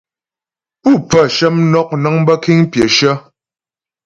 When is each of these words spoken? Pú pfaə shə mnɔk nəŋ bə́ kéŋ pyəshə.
Pú 0.81 0.89
pfaə 1.07 1.25
shə 1.35 1.47
mnɔk 1.55 1.89
nəŋ 2.03 2.15
bə́ 2.25 2.35
kéŋ 2.43 2.57
pyəshə. 2.71 3.11